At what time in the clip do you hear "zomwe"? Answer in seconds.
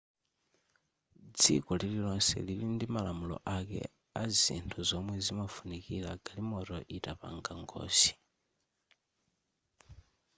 4.89-5.15